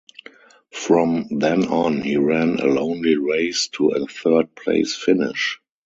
[0.73, 5.59] From then on, he ran a lonely race to a third-place finish.